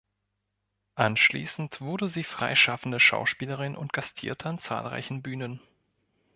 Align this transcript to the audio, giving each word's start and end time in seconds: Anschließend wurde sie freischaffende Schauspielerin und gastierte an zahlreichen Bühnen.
Anschließend 0.95 1.79
wurde 1.79 2.07
sie 2.07 2.23
freischaffende 2.23 2.99
Schauspielerin 2.99 3.75
und 3.75 3.93
gastierte 3.93 4.49
an 4.49 4.57
zahlreichen 4.57 5.21
Bühnen. 5.21 5.61